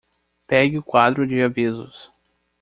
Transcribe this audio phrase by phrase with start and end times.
[0.47, 2.11] Pegue o quadro de avisos!